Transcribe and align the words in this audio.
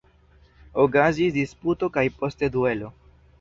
Okazis 0.83 1.35
disputo 1.35 1.91
kaj 1.99 2.07
poste 2.23 2.51
duelo. 2.57 2.91